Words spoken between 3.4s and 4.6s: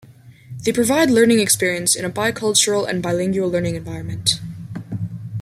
learning environment.